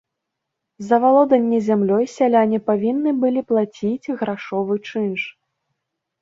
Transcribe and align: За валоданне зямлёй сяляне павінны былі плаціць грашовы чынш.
За 0.85 0.97
валоданне 1.03 1.59
зямлёй 1.67 2.05
сяляне 2.13 2.59
павінны 2.71 3.13
былі 3.25 3.45
плаціць 3.53 4.11
грашовы 4.23 4.81
чынш. 4.89 5.21